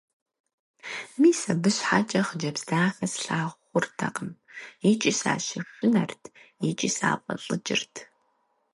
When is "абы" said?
1.51-1.69